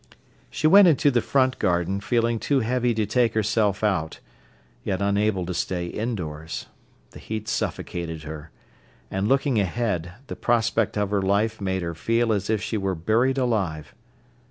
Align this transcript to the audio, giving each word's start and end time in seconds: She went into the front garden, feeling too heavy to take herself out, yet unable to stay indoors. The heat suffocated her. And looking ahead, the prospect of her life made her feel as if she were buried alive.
She 0.49 0.65
went 0.65 0.87
into 0.87 1.11
the 1.11 1.21
front 1.21 1.59
garden, 1.59 1.99
feeling 1.99 2.39
too 2.39 2.61
heavy 2.61 2.95
to 2.95 3.05
take 3.05 3.35
herself 3.35 3.83
out, 3.83 4.19
yet 4.83 4.99
unable 4.99 5.45
to 5.45 5.53
stay 5.53 5.85
indoors. 5.85 6.65
The 7.11 7.19
heat 7.19 7.47
suffocated 7.47 8.23
her. 8.23 8.49
And 9.11 9.27
looking 9.27 9.59
ahead, 9.59 10.13
the 10.25 10.35
prospect 10.35 10.97
of 10.97 11.11
her 11.11 11.21
life 11.21 11.61
made 11.61 11.83
her 11.83 11.93
feel 11.93 12.33
as 12.33 12.49
if 12.49 12.63
she 12.63 12.77
were 12.79 12.95
buried 12.95 13.37
alive. 13.37 13.93